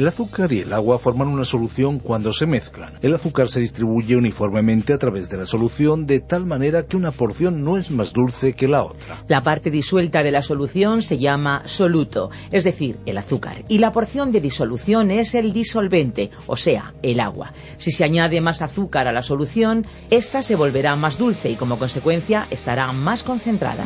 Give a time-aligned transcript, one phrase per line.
[0.00, 2.94] El azúcar y el agua forman una solución cuando se mezclan.
[3.02, 7.10] El azúcar se distribuye uniformemente a través de la solución de tal manera que una
[7.10, 9.22] porción no es más dulce que la otra.
[9.28, 13.92] La parte disuelta de la solución se llama soluto, es decir, el azúcar, y la
[13.92, 17.52] porción de disolución es el disolvente, o sea, el agua.
[17.76, 21.78] Si se añade más azúcar a la solución, esta se volverá más dulce y como
[21.78, 23.84] consecuencia estará más concentrada.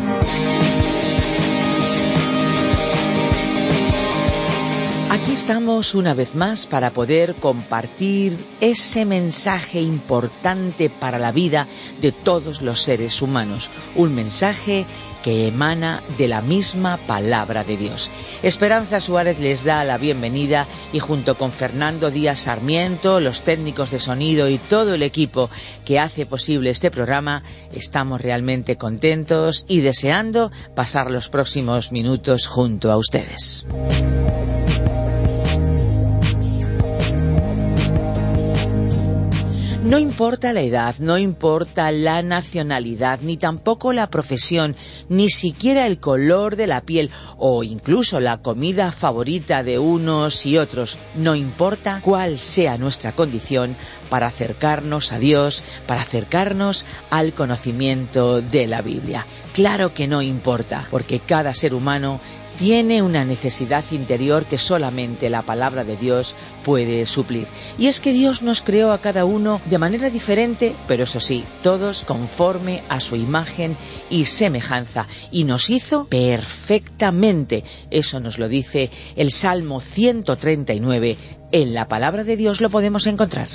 [5.24, 11.66] Aquí estamos una vez más para poder compartir ese mensaje importante para la vida
[12.02, 14.84] de todos los seres humanos, un mensaje
[15.22, 18.10] que emana de la misma palabra de Dios.
[18.42, 24.00] Esperanza Suárez les da la bienvenida y junto con Fernando Díaz Sarmiento, los técnicos de
[24.00, 25.48] sonido y todo el equipo
[25.86, 32.92] que hace posible este programa, estamos realmente contentos y deseando pasar los próximos minutos junto
[32.92, 33.64] a ustedes.
[39.84, 44.74] No importa la edad, no importa la nacionalidad, ni tampoco la profesión,
[45.10, 50.56] ni siquiera el color de la piel o incluso la comida favorita de unos y
[50.56, 50.96] otros.
[51.16, 53.76] No importa cuál sea nuestra condición
[54.08, 59.26] para acercarnos a Dios, para acercarnos al conocimiento de la Biblia.
[59.52, 62.20] Claro que no importa, porque cada ser humano
[62.58, 66.34] tiene una necesidad interior que solamente la palabra de Dios
[66.64, 67.46] puede suplir.
[67.78, 71.44] Y es que Dios nos creó a cada uno de manera diferente, pero eso sí,
[71.62, 73.76] todos conforme a su imagen
[74.10, 77.64] y semejanza, y nos hizo perfectamente.
[77.90, 81.16] Eso nos lo dice el Salmo 139.
[81.52, 83.48] En la palabra de Dios lo podemos encontrar.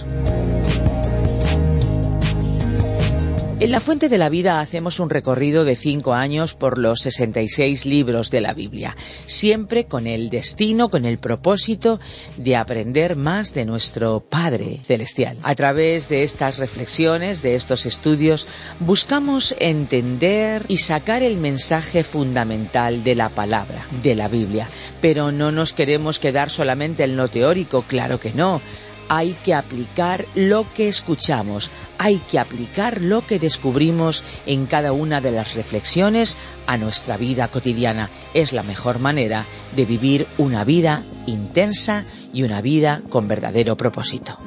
[3.62, 7.86] En la Fuente de la Vida hacemos un recorrido de cinco años por los 66
[7.86, 12.00] libros de la Biblia, siempre con el destino, con el propósito
[12.38, 15.40] de aprender más de nuestro Padre Celestial.
[15.44, 18.48] A través de estas reflexiones, de estos estudios,
[18.80, 24.70] buscamos entender y sacar el mensaje fundamental de la palabra, de la Biblia.
[25.02, 28.62] Pero no nos queremos quedar solamente en lo teórico, claro que no
[29.10, 35.20] hay que aplicar lo que escuchamos, hay que aplicar lo que descubrimos en cada una
[35.20, 36.38] de las reflexiones
[36.68, 38.10] a nuestra vida cotidiana.
[38.34, 44.38] Es la mejor manera de vivir una vida intensa y una vida con verdadero propósito.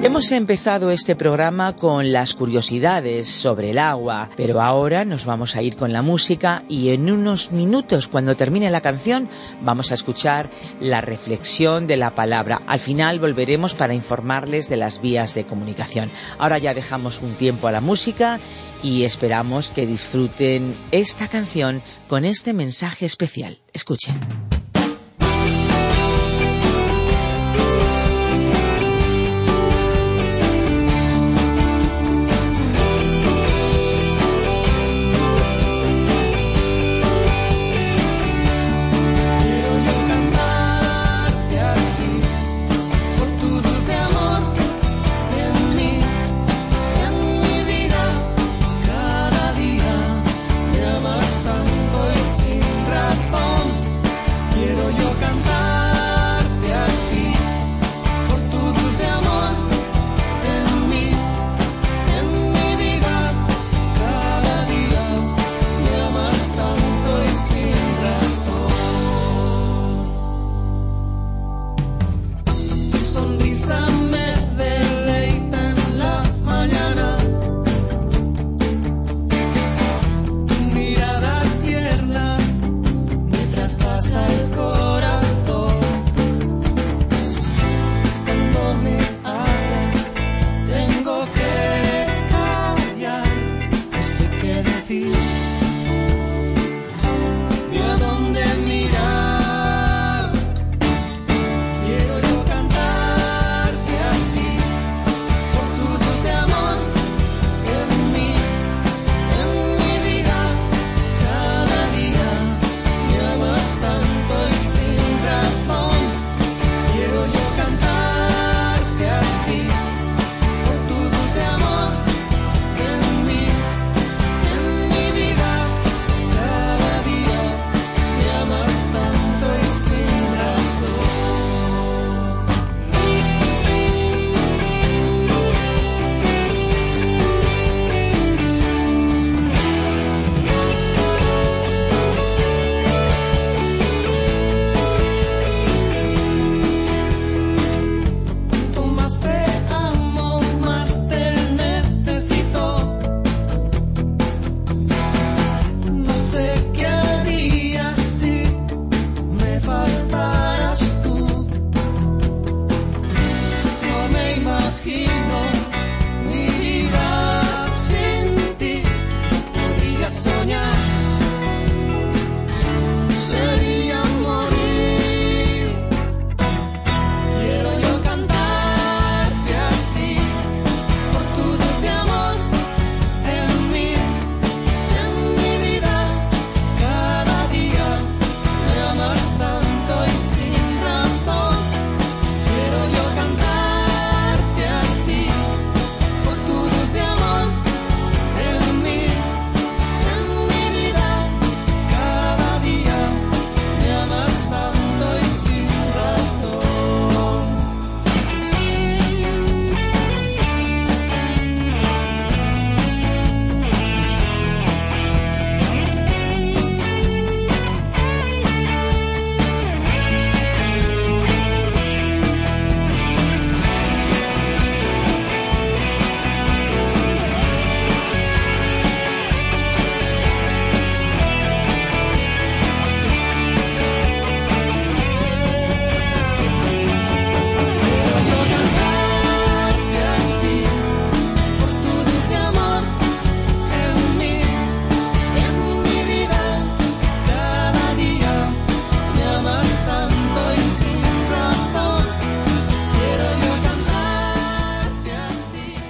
[0.00, 5.62] Hemos empezado este programa con las curiosidades sobre el agua, pero ahora nos vamos a
[5.62, 9.28] ir con la música y en unos minutos, cuando termine la canción,
[9.60, 10.50] vamos a escuchar
[10.80, 12.62] la reflexión de la palabra.
[12.68, 16.10] Al final volveremos para informarles de las vías de comunicación.
[16.38, 18.38] Ahora ya dejamos un tiempo a la música
[18.84, 23.58] y esperamos que disfruten esta canción con este mensaje especial.
[23.72, 24.57] Escuchen.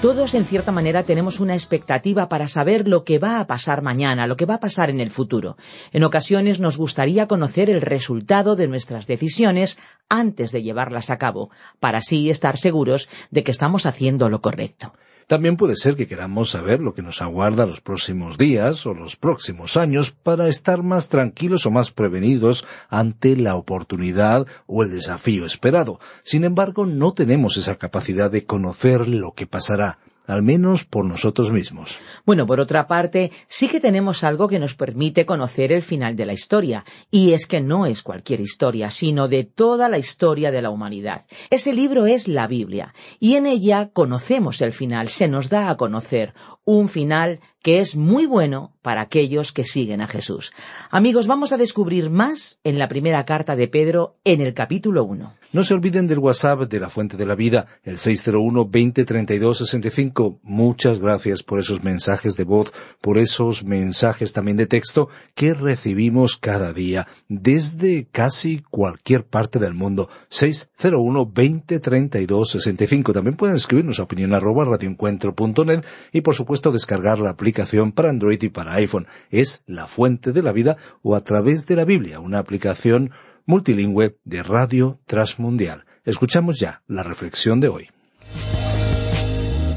[0.00, 4.29] Todos, en cierta manera, tenemos una expectativa para saber lo que va a pasar mañana,
[4.29, 5.56] lo que va a pasar en el futuro.
[5.93, 9.77] En ocasiones nos gustaría conocer el resultado de nuestras decisiones
[10.09, 11.50] antes de llevarlas a cabo,
[11.81, 14.93] para así estar seguros de que estamos haciendo lo correcto.
[15.29, 19.17] También puede ser que queramos saber lo que nos aguarda los próximos días o los
[19.17, 25.45] próximos años para estar más tranquilos o más prevenidos ante la oportunidad o el desafío
[25.45, 26.01] esperado.
[26.23, 29.99] Sin embargo, no tenemos esa capacidad de conocer lo que pasará
[30.29, 31.99] al menos por nosotros mismos.
[32.25, 36.27] Bueno, por otra parte, sí que tenemos algo que nos permite conocer el final de
[36.27, 40.63] la historia, y es que no es cualquier historia, sino de toda la historia de
[40.63, 41.25] la humanidad.
[41.51, 45.77] Ese libro es la Biblia, y en ella conocemos el final, se nos da a
[45.77, 46.35] conocer
[46.65, 50.53] un final que es muy bueno para aquellos que siguen a Jesús.
[50.91, 55.35] Amigos, vamos a descubrir más en la primera carta de Pedro en el capítulo 1.
[55.53, 60.39] No se olviden del WhatsApp de la Fuente de la Vida, el 601-2032-65.
[60.43, 66.37] Muchas gracias por esos mensajes de voz, por esos mensajes también de texto que recibimos
[66.37, 70.09] cada día desde casi cualquier parte del mundo.
[70.31, 73.12] 601-2032-65.
[73.12, 77.48] También pueden escribirnos a opinión arroba radioencuentro.net y por supuesto descargar la aplicación
[77.95, 79.07] para Android y para iPhone.
[79.31, 83.11] Es la Fuente de la Vida o a través de la Biblia, una aplicación
[83.47, 85.85] multilingüe de Radio Transmundial.
[86.05, 87.88] Escuchamos ya la reflexión de hoy.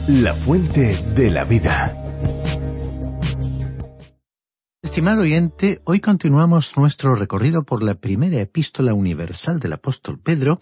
[0.08, 1.98] La fuente de la vida.
[4.82, 10.60] Estimado oyente, hoy continuamos nuestro recorrido por la primera epístola universal del apóstol Pedro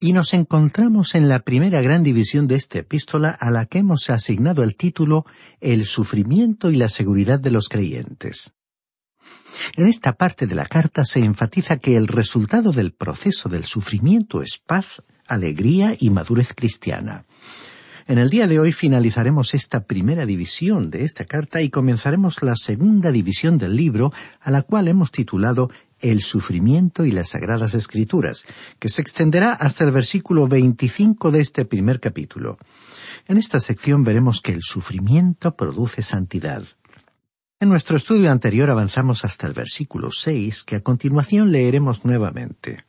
[0.00, 4.10] y nos encontramos en la primera gran división de esta epístola a la que hemos
[4.10, 5.26] asignado el título
[5.60, 8.52] El sufrimiento y la seguridad de los creyentes.
[9.76, 14.40] En esta parte de la carta se enfatiza que el resultado del proceso del sufrimiento
[14.40, 17.26] es paz, alegría y madurez cristiana.
[18.06, 22.54] En el día de hoy finalizaremos esta primera división de esta carta y comenzaremos la
[22.56, 28.44] segunda división del libro, a la cual hemos titulado El sufrimiento y las sagradas escrituras,
[28.78, 32.56] que se extenderá hasta el versículo 25 de este primer capítulo.
[33.26, 36.64] En esta sección veremos que el sufrimiento produce santidad.
[37.58, 42.84] En nuestro estudio anterior avanzamos hasta el versículo seis, que a continuación leeremos nuevamente.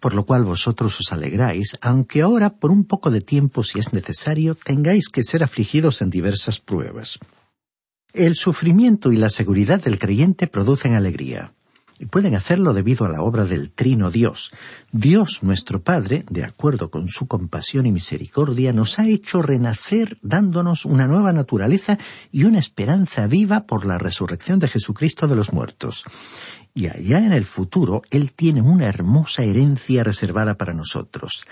[0.00, 3.92] Por lo cual vosotros os alegráis, aunque ahora por un poco de tiempo, si es
[3.92, 7.18] necesario, tengáis que ser afligidos en diversas pruebas.
[8.14, 11.52] El sufrimiento y la seguridad del creyente producen alegría
[12.04, 14.50] y pueden hacerlo debido a la obra del Trino Dios.
[14.92, 20.84] Dios nuestro Padre, de acuerdo con su compasión y misericordia, nos ha hecho renacer dándonos
[20.84, 21.96] una nueva naturaleza
[22.30, 26.04] y una esperanza viva por la resurrección de Jesucristo de los muertos.
[26.74, 31.46] Y allá en el futuro Él tiene una hermosa herencia reservada para nosotros.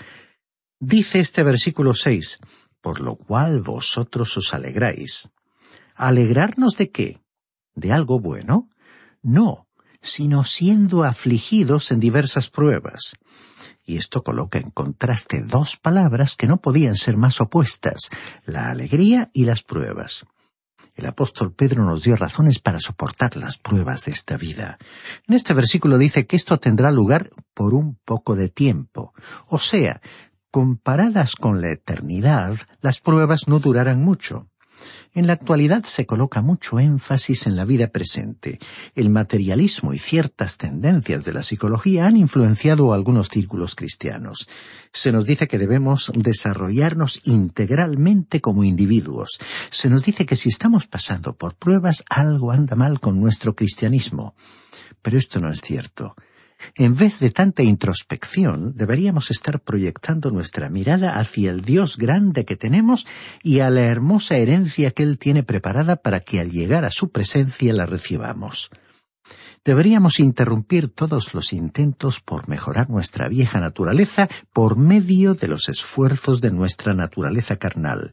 [0.79, 2.37] Dice este versículo seis,
[2.79, 5.29] por lo cual vosotros os alegráis.
[5.95, 7.21] ¿Alegrarnos de qué?
[7.73, 8.69] ¿De algo bueno?
[9.23, 9.67] No,
[10.03, 13.15] sino siendo afligidos en diversas pruebas.
[13.85, 18.09] Y esto coloca en contraste dos palabras que no podían ser más opuestas,
[18.45, 20.25] la alegría y las pruebas.
[20.95, 24.77] El apóstol Pedro nos dio razones para soportar las pruebas de esta vida.
[25.27, 29.13] En este versículo dice que esto tendrá lugar por un poco de tiempo.
[29.47, 30.01] O sea,
[30.51, 34.49] comparadas con la eternidad, las pruebas no durarán mucho.
[35.15, 38.57] En la actualidad se coloca mucho énfasis en la vida presente.
[38.95, 44.49] El materialismo y ciertas tendencias de la psicología han influenciado algunos círculos cristianos.
[44.91, 49.37] Se nos dice que debemos desarrollarnos integralmente como individuos.
[49.69, 54.33] Se nos dice que si estamos pasando por pruebas algo anda mal con nuestro cristianismo.
[55.03, 56.15] Pero esto no es cierto.
[56.75, 62.55] En vez de tanta introspección, deberíamos estar proyectando nuestra mirada hacia el Dios grande que
[62.55, 63.05] tenemos
[63.41, 67.11] y a la hermosa herencia que Él tiene preparada para que al llegar a su
[67.11, 68.69] presencia la recibamos.
[69.65, 76.41] Deberíamos interrumpir todos los intentos por mejorar nuestra vieja naturaleza por medio de los esfuerzos
[76.41, 78.11] de nuestra naturaleza carnal.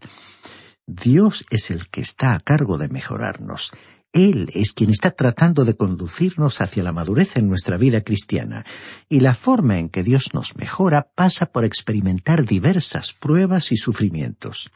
[0.87, 3.73] Dios es el que está a cargo de mejorarnos.
[4.13, 8.65] Él es quien está tratando de conducirnos hacia la madurez en nuestra vida cristiana,
[9.09, 14.71] y la forma en que Dios nos mejora pasa por experimentar diversas pruebas y sufrimientos.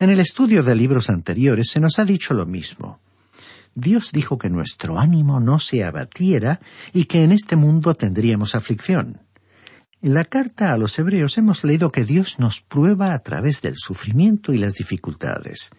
[0.00, 3.00] En el estudio de libros anteriores se nos ha dicho lo mismo.
[3.74, 6.60] Dios dijo que nuestro ánimo no se abatiera
[6.92, 9.20] y que en este mundo tendríamos aflicción.
[10.02, 13.76] En la carta a los Hebreos hemos leído que Dios nos prueba a través del
[13.76, 15.70] sufrimiento y las dificultades.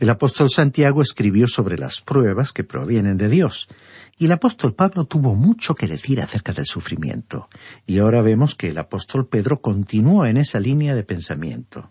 [0.00, 3.68] El apóstol Santiago escribió sobre las pruebas que provienen de Dios,
[4.16, 7.48] y el apóstol Pablo tuvo mucho que decir acerca del sufrimiento,
[7.86, 11.90] y ahora vemos que el apóstol Pedro continuó en esa línea de pensamiento.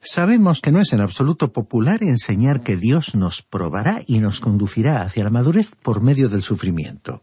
[0.00, 5.02] Sabemos que no es en absoluto popular enseñar que Dios nos probará y nos conducirá
[5.02, 7.22] hacia la madurez por medio del sufrimiento.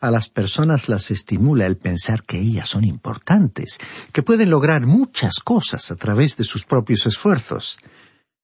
[0.00, 3.78] A las personas las estimula el pensar que ellas son importantes,
[4.12, 7.78] que pueden lograr muchas cosas a través de sus propios esfuerzos.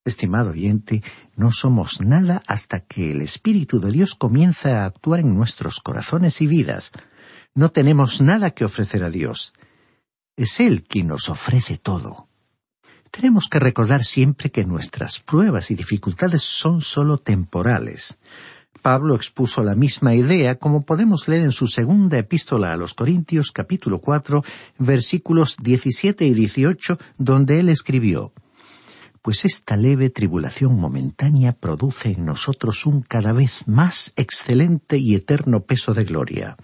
[0.08, 1.02] Estimado oyente,
[1.36, 6.40] no somos nada hasta que el Espíritu de Dios comienza a actuar en nuestros corazones
[6.40, 6.92] y vidas.
[7.54, 9.52] No tenemos nada que ofrecer a Dios.
[10.34, 12.28] Es Él quien nos ofrece todo.
[13.10, 18.18] Tenemos que recordar siempre que nuestras pruebas y dificultades son sólo temporales.
[18.80, 23.50] Pablo expuso la misma idea como podemos leer en su segunda epístola a los Corintios
[23.52, 24.42] capítulo cuatro
[24.78, 28.32] versículos diecisiete y dieciocho donde él escribió
[29.22, 35.64] Pues esta leve tribulación momentánea produce en nosotros un cada vez más excelente y eterno
[35.64, 36.56] peso de gloria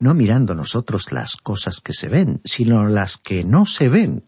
[0.00, 4.24] no mirando nosotros las cosas que se ven, sino las que no se ven,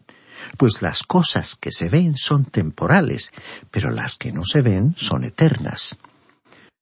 [0.57, 3.31] pues las cosas que se ven son temporales,
[3.69, 5.99] pero las que no se ven son eternas.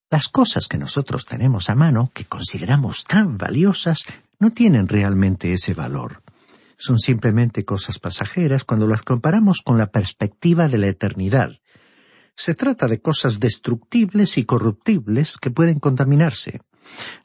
[0.09, 4.05] Las cosas que nosotros tenemos a mano, que consideramos tan valiosas,
[4.39, 6.23] no tienen realmente ese valor.
[6.81, 11.51] Son simplemente cosas pasajeras cuando las comparamos con la perspectiva de la eternidad.
[12.37, 16.61] Se trata de cosas destructibles y corruptibles que pueden contaminarse.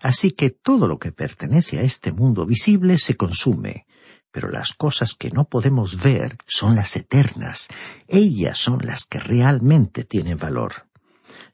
[0.01, 3.87] Así que todo lo que pertenece a este mundo visible se consume,
[4.33, 7.69] pero las cosas que no podemos ver son las eternas,
[8.09, 10.89] ellas son las que realmente tienen valor.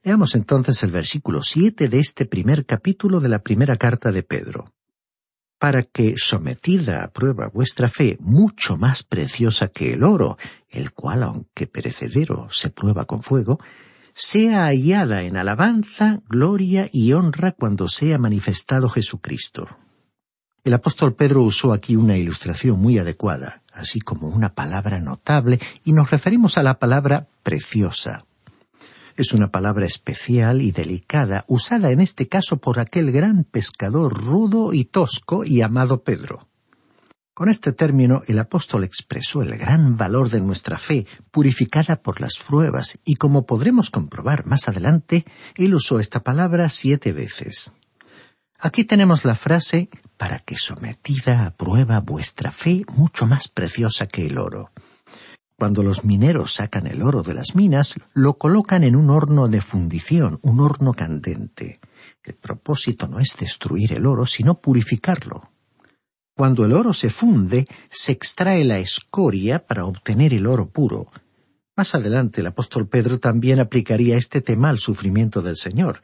[0.02, 4.72] Veamos entonces el versículo siete de este primer capítulo de la primera carta de Pedro.
[5.60, 10.38] Para que, sometida a prueba vuestra fe, mucho más preciosa que el oro,
[10.70, 13.60] el cual, aunque perecedero, se prueba con fuego,
[14.14, 19.68] sea hallada en alabanza, gloria y honra cuando sea manifestado Jesucristo.
[20.64, 25.92] El apóstol Pedro usó aquí una ilustración muy adecuada, así como una palabra notable, y
[25.92, 28.24] nos referimos a la palabra preciosa.
[29.20, 34.72] Es una palabra especial y delicada, usada en este caso por aquel gran pescador rudo
[34.72, 36.48] y tosco y amado Pedro.
[37.34, 42.38] Con este término el apóstol expresó el gran valor de nuestra fe, purificada por las
[42.38, 47.72] pruebas, y como podremos comprobar más adelante, él usó esta palabra siete veces.
[48.58, 54.24] Aquí tenemos la frase para que sometida a prueba vuestra fe mucho más preciosa que
[54.24, 54.70] el oro.
[55.60, 59.60] Cuando los mineros sacan el oro de las minas, lo colocan en un horno de
[59.60, 61.80] fundición, un horno candente.
[62.24, 65.50] El propósito no es destruir el oro, sino purificarlo.
[66.34, 71.08] Cuando el oro se funde, se extrae la escoria para obtener el oro puro.
[71.76, 76.00] Más adelante el apóstol Pedro también aplicaría este tema al sufrimiento del Señor.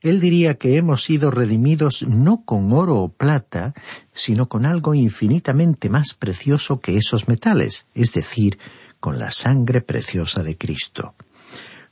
[0.00, 3.74] Él diría que hemos sido redimidos no con oro o plata,
[4.14, 8.58] sino con algo infinitamente más precioso que esos metales, es decir,
[9.00, 11.14] con la sangre preciosa de Cristo.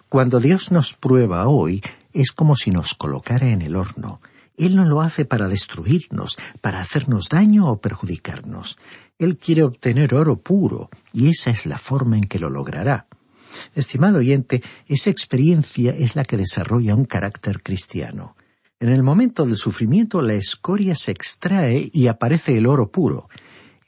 [0.08, 1.82] Cuando Dios nos prueba hoy,
[2.12, 4.20] es como si nos colocara en el horno.
[4.56, 8.78] Él no lo hace para destruirnos, para hacernos daño o perjudicarnos.
[9.18, 13.08] Él quiere obtener oro puro, y esa es la forma en que lo logrará.
[13.75, 18.37] Estimado oyente, esa experiencia es la que desarrolla un carácter cristiano.
[18.80, 23.28] En el momento del sufrimiento la escoria se extrae y aparece el oro puro.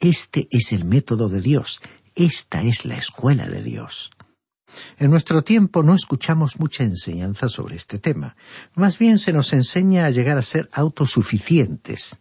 [0.01, 1.81] Este es el método de Dios,
[2.17, 4.11] esta es la escuela de Dios.
[4.99, 8.37] En nuestro tiempo no escuchamos mucha enseñanza sobre este tema.
[8.75, 12.19] Más bien se nos enseña a llegar a ser autosuficientes.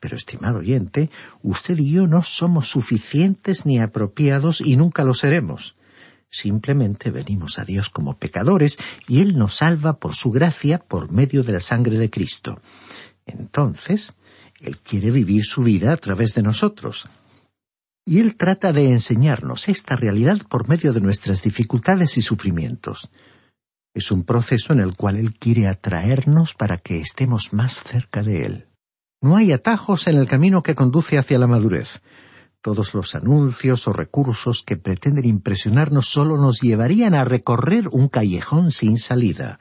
[0.00, 1.10] Pero, estimado oyente,
[1.42, 5.76] usted y yo no somos suficientes ni apropiados y nunca lo seremos.
[6.30, 8.78] Simplemente venimos a Dios como pecadores
[9.08, 12.60] y Él nos salva por su gracia por medio de la sangre de Cristo.
[13.26, 14.14] Entonces,
[14.60, 17.06] Él quiere vivir su vida a través de nosotros,
[18.08, 23.10] y Él trata de enseñarnos esta realidad por medio de nuestras dificultades y sufrimientos.
[23.92, 28.46] Es un proceso en el cual Él quiere atraernos para que estemos más cerca de
[28.46, 28.68] Él.
[29.20, 32.00] No hay atajos en el camino que conduce hacia la madurez.
[32.62, 38.72] Todos los anuncios o recursos que pretenden impresionarnos solo nos llevarían a recorrer un callejón
[38.72, 39.58] sin salida.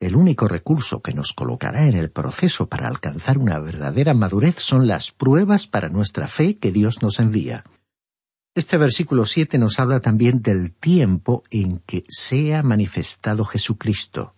[0.00, 4.86] El único recurso que nos colocará en el proceso para alcanzar una verdadera madurez son
[4.86, 7.64] las pruebas para nuestra fe que Dios nos envía.
[8.54, 14.34] Este versículo siete nos habla también del tiempo en que sea manifestado Jesucristo.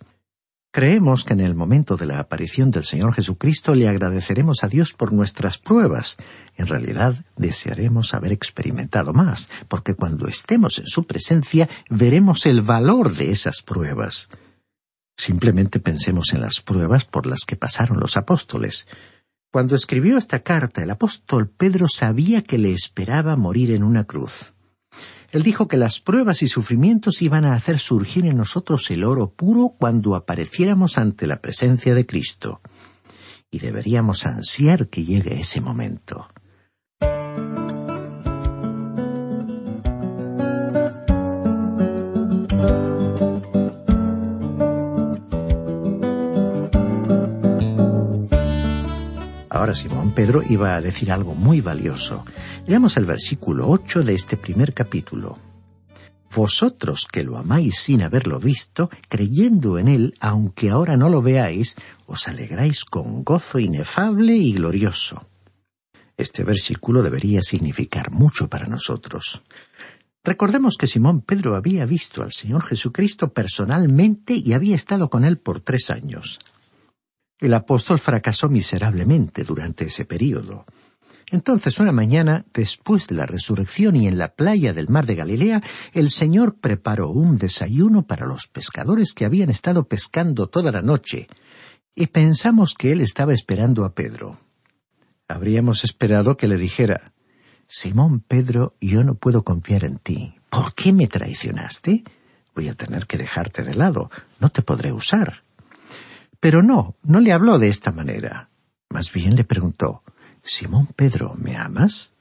[0.72, 4.92] Creemos que en el momento de la aparición del Señor Jesucristo le agradeceremos a Dios
[4.92, 6.18] por nuestras pruebas.
[6.56, 13.14] En realidad desearemos haber experimentado más, porque cuando estemos en su presencia veremos el valor
[13.14, 14.28] de esas pruebas.
[15.16, 18.86] Simplemente pensemos en las pruebas por las que pasaron los apóstoles.
[19.50, 24.52] Cuando escribió esta carta, el apóstol Pedro sabía que le esperaba morir en una cruz.
[25.32, 29.32] Él dijo que las pruebas y sufrimientos iban a hacer surgir en nosotros el oro
[29.32, 32.60] puro cuando apareciéramos ante la presencia de Cristo.
[33.50, 36.28] Y deberíamos ansiar que llegue ese momento.
[49.76, 52.24] Simón Pedro iba a decir algo muy valioso.
[52.66, 55.38] Leamos el versículo ocho de este primer capítulo.
[56.34, 61.76] Vosotros que lo amáis sin haberlo visto, creyendo en él, aunque ahora no lo veáis,
[62.06, 65.28] os alegráis con gozo inefable y glorioso.
[66.16, 69.42] Este versículo debería significar mucho para nosotros.
[70.24, 75.36] Recordemos que Simón Pedro había visto al Señor Jesucristo personalmente y había estado con él
[75.36, 76.38] por tres años.
[77.38, 80.64] El apóstol fracasó miserablemente durante ese período.
[81.30, 85.62] Entonces una mañana, después de la resurrección y en la playa del mar de Galilea,
[85.92, 91.26] el Señor preparó un desayuno para los pescadores que habían estado pescando toda la noche,
[91.94, 94.38] y pensamos que Él estaba esperando a Pedro.
[95.26, 97.12] Habríamos esperado que le dijera,
[97.68, 100.36] Simón Pedro, yo no puedo confiar en ti.
[100.48, 102.04] ¿Por qué me traicionaste?
[102.54, 104.10] Voy a tener que dejarte de lado.
[104.40, 105.42] No te podré usar.
[106.40, 108.50] Pero no, no le habló de esta manera.
[108.90, 110.02] Más bien le preguntó,
[110.42, 112.14] Simón Pedro, ¿me amas?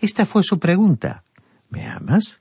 [0.00, 1.24] Esta fue su pregunta.
[1.68, 2.40] ¿Me amas?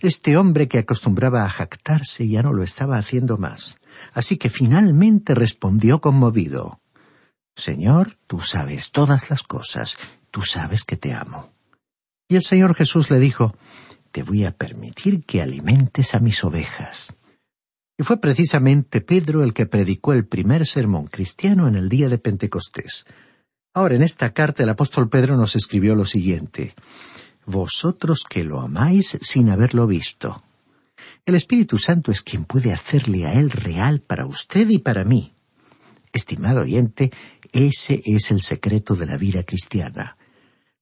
[0.00, 3.76] Este hombre que acostumbraba a jactarse ya no lo estaba haciendo más,
[4.12, 6.80] así que finalmente respondió conmovido.
[7.54, 9.96] Señor, tú sabes todas las cosas,
[10.30, 11.52] tú sabes que te amo.
[12.28, 13.56] Y el Señor Jesús le dijo,
[14.10, 17.14] Te voy a permitir que alimentes a mis ovejas.
[17.98, 22.18] Y fue precisamente Pedro el que predicó el primer sermón cristiano en el día de
[22.18, 23.06] Pentecostés.
[23.72, 26.74] Ahora, en esta carta el apóstol Pedro nos escribió lo siguiente.
[27.46, 30.42] Vosotros que lo amáis sin haberlo visto.
[31.24, 35.32] El Espíritu Santo es quien puede hacerle a él real para usted y para mí.
[36.12, 37.12] Estimado oyente,
[37.52, 40.16] ese es el secreto de la vida cristiana.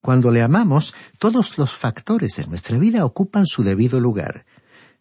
[0.00, 4.44] Cuando le amamos, todos los factores de nuestra vida ocupan su debido lugar.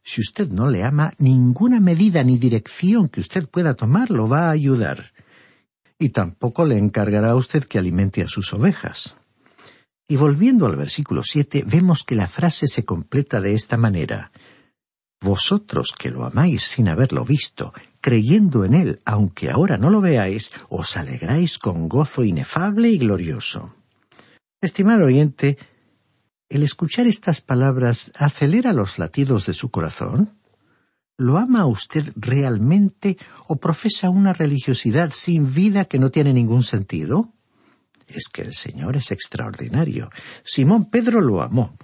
[0.04, 4.48] Si usted no le ama, ninguna medida ni dirección que usted pueda tomar lo va
[4.48, 5.13] a ayudar
[6.04, 9.16] y tampoco le encargará a usted que alimente a sus ovejas.
[10.06, 14.32] Y volviendo al versículo siete, vemos que la frase se completa de esta manera.
[15.22, 20.52] Vosotros que lo amáis sin haberlo visto, creyendo en él, aunque ahora no lo veáis,
[20.68, 23.74] os alegráis con gozo inefable y glorioso.
[24.60, 25.58] Estimado oyente,
[26.54, 30.38] ¿el escuchar estas palabras acelera los latidos de su corazón?
[31.18, 37.34] ¿Lo ama usted realmente o profesa una religiosidad sin vida que no tiene ningún sentido?
[38.06, 40.12] Es que el Señor es extraordinario.
[40.44, 41.76] Simón Pedro lo amó.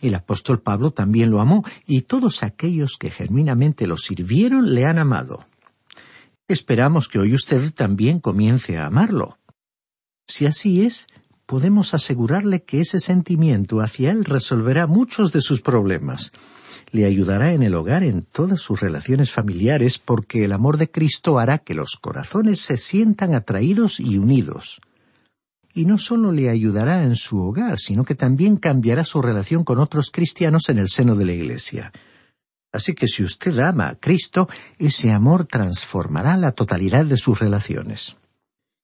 [0.00, 5.00] El apóstol Pablo también lo amó, y todos aquellos que genuinamente lo sirvieron le han
[5.00, 5.44] amado.
[6.46, 9.38] Esperamos que hoy usted también comience a amarlo.
[10.28, 11.08] Si así es,
[11.52, 16.32] podemos asegurarle que ese sentimiento hacia él resolverá muchos de sus problemas
[16.92, 21.38] le ayudará en el hogar en todas sus relaciones familiares porque el amor de Cristo
[21.38, 24.80] hará que los corazones se sientan atraídos y unidos.
[25.74, 29.78] Y no solo le ayudará en su hogar, sino que también cambiará su relación con
[29.78, 31.92] otros cristianos en el seno de la Iglesia.
[32.72, 38.16] Así que si usted ama a Cristo, ese amor transformará la totalidad de sus relaciones.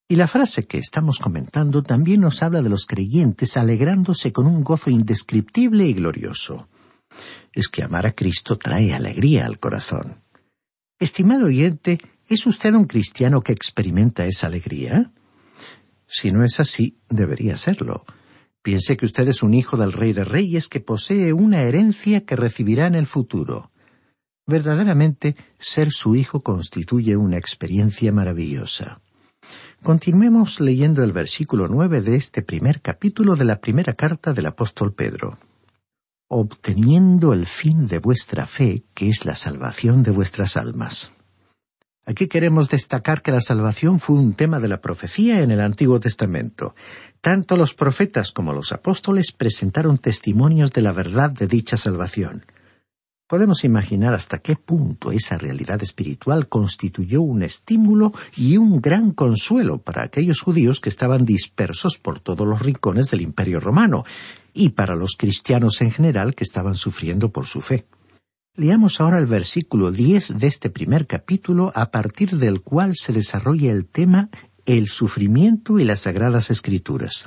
[0.08, 4.64] Y la frase que estamos comentando también nos habla de los creyentes alegrándose con un
[4.64, 6.68] gozo indescriptible y glorioso
[7.52, 10.22] es que amar a Cristo trae alegría al corazón.
[10.98, 15.12] Estimado oyente, ¿es usted un cristiano que experimenta esa alegría?
[16.06, 18.04] Si no es así, debería serlo.
[18.62, 22.36] Piense que usted es un hijo del Rey de Reyes que posee una herencia que
[22.36, 23.72] recibirá en el futuro.
[24.46, 29.00] Verdaderamente, ser su hijo constituye una experiencia maravillosa.
[29.82, 34.92] Continuemos leyendo el versículo nueve de este primer capítulo de la primera carta del apóstol
[34.92, 35.38] Pedro
[36.28, 41.10] obteniendo el fin de vuestra fe, que es la salvación de vuestras almas.
[42.04, 46.00] Aquí queremos destacar que la salvación fue un tema de la profecía en el Antiguo
[46.00, 46.74] Testamento.
[47.20, 52.44] Tanto los profetas como los apóstoles presentaron testimonios de la verdad de dicha salvación.
[53.28, 59.76] Podemos imaginar hasta qué punto esa realidad espiritual constituyó un estímulo y un gran consuelo
[59.76, 64.06] para aquellos judíos que estaban dispersos por todos los rincones del Imperio romano
[64.54, 67.84] y para los cristianos en general que estaban sufriendo por su fe.
[68.56, 73.70] Leamos ahora el versículo diez de este primer capítulo a partir del cual se desarrolla
[73.70, 74.30] el tema
[74.64, 77.26] el sufrimiento y las sagradas escrituras.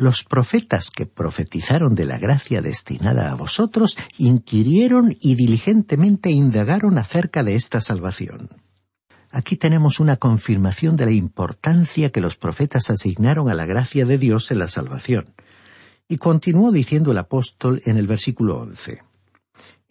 [0.00, 7.44] Los profetas que profetizaron de la gracia destinada a vosotros inquirieron y diligentemente indagaron acerca
[7.44, 8.48] de esta salvación.
[9.30, 14.16] Aquí tenemos una confirmación de la importancia que los profetas asignaron a la gracia de
[14.16, 15.34] Dios en la salvación.
[16.08, 19.02] Y continuó diciendo el apóstol en el versículo once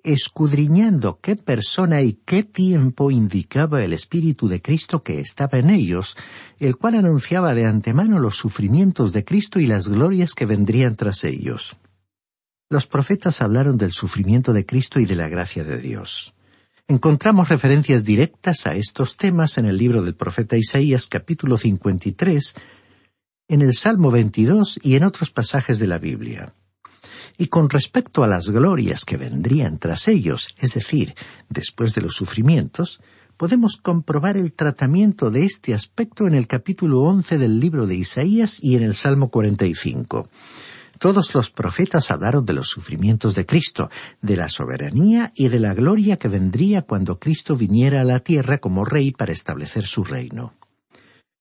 [0.03, 6.15] escudriñando qué persona y qué tiempo indicaba el Espíritu de Cristo que estaba en ellos,
[6.59, 11.23] el cual anunciaba de antemano los sufrimientos de Cristo y las glorias que vendrían tras
[11.23, 11.75] ellos.
[12.69, 16.33] Los profetas hablaron del sufrimiento de Cristo y de la gracia de Dios.
[16.87, 22.55] Encontramos referencias directas a estos temas en el libro del profeta Isaías capítulo 53,
[23.47, 26.53] en el Salmo 22 y en otros pasajes de la Biblia.
[27.41, 31.15] Y con respecto a las glorias que vendrían tras ellos, es decir,
[31.47, 32.99] después de los sufrimientos,
[33.37, 38.59] podemos comprobar el tratamiento de este aspecto en el capítulo once del libro de Isaías
[38.61, 40.27] y en el Salmo 45.
[40.99, 43.89] Todos los profetas hablaron de los sufrimientos de Cristo,
[44.21, 48.57] de la soberanía y de la gloria que vendría cuando Cristo viniera a la tierra
[48.57, 50.58] como rey para establecer su reino.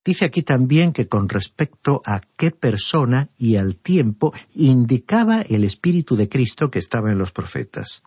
[0.04, 6.16] Dice aquí también que con respecto a qué persona y al tiempo indicaba el Espíritu
[6.16, 8.02] de Cristo que estaba en los profetas.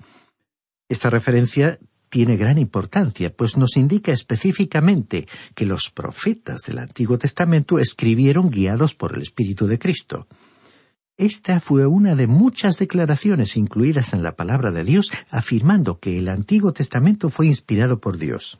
[0.90, 7.80] Esta referencia tiene gran importancia, pues nos indica específicamente que los profetas del Antiguo Testamento
[7.80, 10.28] escribieron guiados por el Espíritu de Cristo.
[11.18, 16.28] Esta fue una de muchas declaraciones incluidas en la palabra de Dios afirmando que el
[16.28, 18.58] Antiguo Testamento fue inspirado por Dios.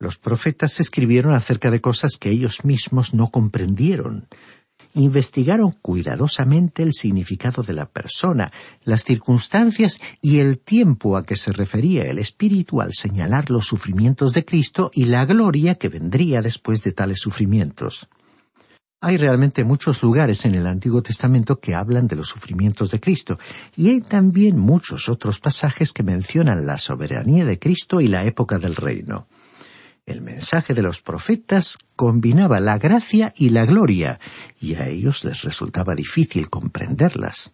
[0.00, 4.28] Los profetas escribieron acerca de cosas que ellos mismos no comprendieron.
[4.94, 8.50] Investigaron cuidadosamente el significado de la persona,
[8.82, 14.32] las circunstancias y el tiempo a que se refería el Espíritu al señalar los sufrimientos
[14.32, 18.08] de Cristo y la gloria que vendría después de tales sufrimientos.
[19.02, 23.38] Hay realmente muchos lugares en el Antiguo Testamento que hablan de los sufrimientos de Cristo,
[23.76, 28.58] y hay también muchos otros pasajes que mencionan la soberanía de Cristo y la época
[28.58, 29.26] del reino.
[30.06, 34.18] El mensaje de los profetas combinaba la gracia y la gloria,
[34.60, 37.52] y a ellos les resultaba difícil comprenderlas.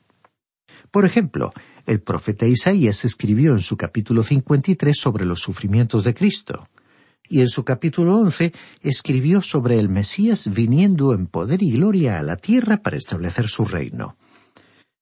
[0.90, 1.52] Por ejemplo,
[1.86, 6.68] el profeta Isaías escribió en su capítulo 53 sobre los sufrimientos de Cristo,
[7.28, 12.22] y en su capítulo 11 escribió sobre el Mesías viniendo en poder y gloria a
[12.22, 14.16] la tierra para establecer su reino.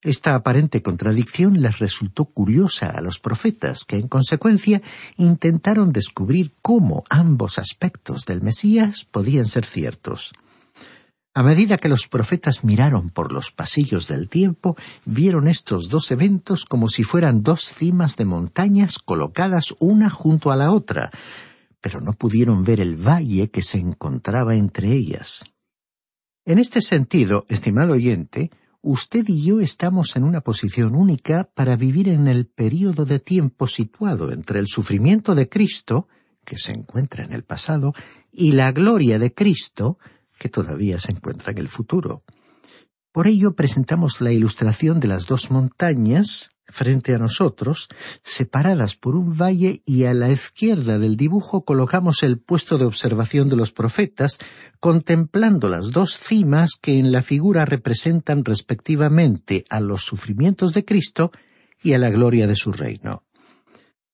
[0.05, 4.83] Esta aparente contradicción les resultó curiosa a los profetas, que en consecuencia
[5.17, 10.33] intentaron descubrir cómo ambos aspectos del Mesías podían ser ciertos.
[11.33, 16.67] A medida que los profetas miraron por los pasillos del tiempo, vieron estos dos eventos
[16.67, 21.11] como si fueran dos cimas de montañas colocadas una junto a la otra,
[21.81, 25.45] pero no pudieron ver el valle que se encontraba entre ellas.
[26.45, 28.51] En este sentido, estimado oyente,
[28.85, 33.67] usted y yo estamos en una posición única para vivir en el período de tiempo
[33.67, 36.07] situado entre el sufrimiento de Cristo,
[36.45, 37.95] que se encuentra en el pasado,
[38.31, 39.99] y la gloria de Cristo,
[40.39, 42.25] que todavía se encuentra en el futuro.
[43.11, 47.89] Por ello presentamos la ilustración de las dos montañas frente a nosotros,
[48.25, 53.49] separadas por un valle y a la izquierda del dibujo colocamos el puesto de observación
[53.49, 54.39] de los profetas,
[54.81, 61.31] contemplando las dos cimas que en la figura representan respectivamente a los sufrimientos de Cristo
[61.81, 63.23] y a la gloria de su reino.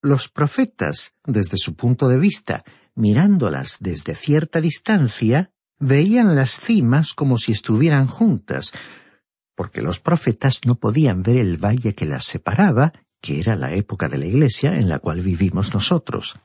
[0.03, 7.39] Los profetas, desde su punto de vista, mirándolas desde cierta distancia, veían las cimas como
[7.39, 8.71] si estuvieran juntas,
[9.61, 14.09] porque los profetas no podían ver el valle que las separaba, que era la época
[14.09, 16.39] de la Iglesia en la cual vivimos nosotros.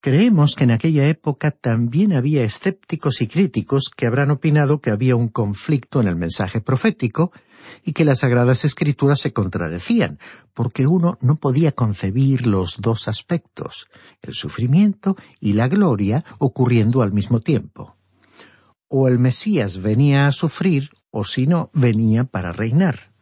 [0.00, 5.14] Creemos que en aquella época también había escépticos y críticos que habrán opinado que había
[5.14, 7.32] un conflicto en el mensaje profético
[7.84, 10.18] y que las sagradas escrituras se contradecían,
[10.54, 13.88] porque uno no podía concebir los dos aspectos,
[14.22, 17.98] el sufrimiento y la gloria ocurriendo al mismo tiempo.
[18.88, 23.12] O el Mesías venía a sufrir o si no, venía para reinar.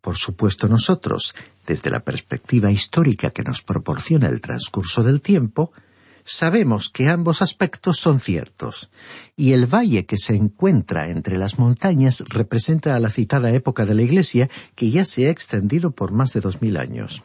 [0.00, 1.34] Por supuesto nosotros,
[1.66, 5.72] desde la perspectiva histórica que nos proporciona el transcurso del tiempo,
[6.24, 8.90] sabemos que ambos aspectos son ciertos,
[9.36, 13.94] y el valle que se encuentra entre las montañas representa a la citada época de
[13.94, 17.22] la Iglesia que ya se ha extendido por más de dos mil años.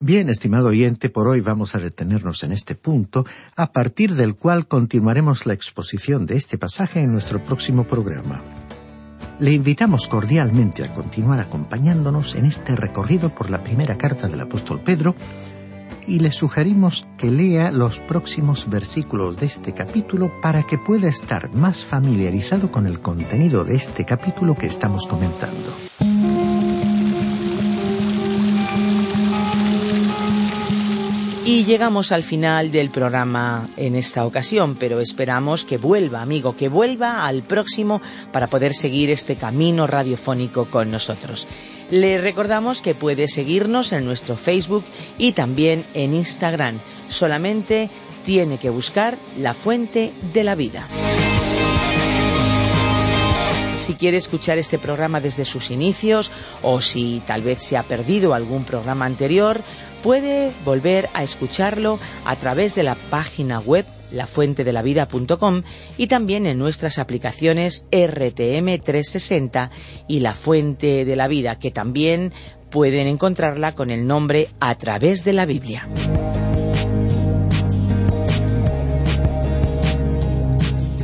[0.00, 3.24] Bien, estimado oyente, por hoy vamos a detenernos en este punto,
[3.56, 8.61] a partir del cual continuaremos la exposición de este pasaje en nuestro próximo programa.
[9.42, 14.78] Le invitamos cordialmente a continuar acompañándonos en este recorrido por la primera carta del apóstol
[14.78, 15.16] Pedro,
[16.06, 21.52] y le sugerimos que lea los próximos versículos de este capítulo para que pueda estar
[21.52, 25.74] más familiarizado con el contenido de este capítulo que estamos comentando.
[31.44, 36.68] Y llegamos al final del programa en esta ocasión, pero esperamos que vuelva, amigo, que
[36.68, 38.00] vuelva al próximo
[38.30, 41.48] para poder seguir este camino radiofónico con nosotros.
[41.90, 44.84] Le recordamos que puede seguirnos en nuestro Facebook
[45.18, 46.78] y también en Instagram.
[47.08, 47.90] Solamente
[48.24, 50.86] tiene que buscar la fuente de la vida.
[53.82, 56.30] Si quiere escuchar este programa desde sus inicios
[56.62, 59.60] o si tal vez se ha perdido algún programa anterior,
[60.04, 65.64] puede volver a escucharlo a través de la página web lafuentedelavida.com
[65.98, 69.72] y también en nuestras aplicaciones RTM 360
[70.06, 72.32] y La Fuente de la Vida, que también
[72.70, 75.88] pueden encontrarla con el nombre A través de la Biblia.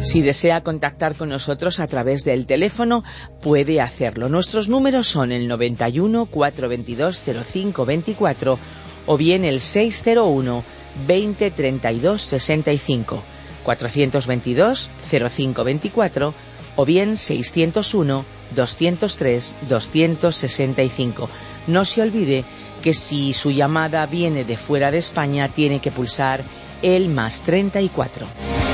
[0.09, 3.05] Si desea contactar con nosotros a través del teléfono,
[3.43, 4.31] puede hacerlo.
[4.31, 7.21] Nuestros números son el 91 422
[7.53, 8.59] 0524
[9.05, 10.65] o bien el 601
[11.07, 13.23] 20 32 65
[13.65, 16.35] 422 0524
[16.77, 18.25] o bien 601
[18.57, 21.29] 203 265.
[21.67, 22.45] No se olvide
[22.83, 26.43] que si su llamada viene de fuera de España tiene que pulsar
[26.81, 28.68] el más 34.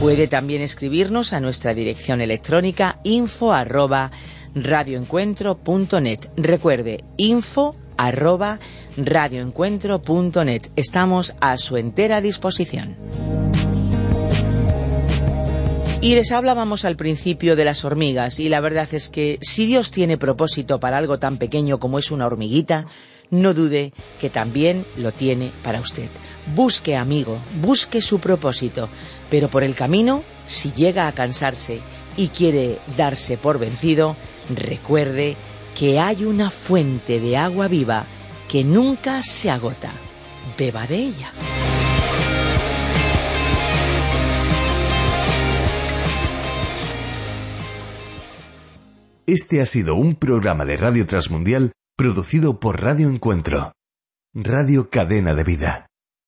[0.00, 4.10] Puede también escribirnos a nuestra dirección electrónica info arroba
[4.54, 6.20] radioencuentro.net.
[6.38, 8.58] Recuerde, info arroba
[8.96, 10.68] radioencuentro.net.
[10.74, 12.96] Estamos a su entera disposición.
[16.00, 19.90] Y les hablábamos al principio de las hormigas y la verdad es que si Dios
[19.90, 22.86] tiene propósito para algo tan pequeño como es una hormiguita,
[23.30, 26.08] no dude que también lo tiene para usted.
[26.54, 28.88] Busque, amigo, busque su propósito,
[29.30, 31.80] pero por el camino, si llega a cansarse
[32.16, 34.16] y quiere darse por vencido,
[34.54, 35.36] recuerde
[35.78, 38.04] que hay una fuente de agua viva
[38.48, 39.92] que nunca se agota.
[40.58, 41.32] Beba de ella.
[49.26, 53.72] Este ha sido un programa de Radio Transmundial producido por Radio Encuentro,
[54.34, 55.89] Radio Cadena de Vida.